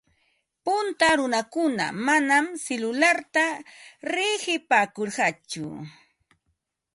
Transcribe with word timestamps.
Punta 0.67 1.09
runakuna 1.19 1.85
manam 2.07 2.45
silularta 2.63 3.45
riqipaakurqatsu. 4.13 5.65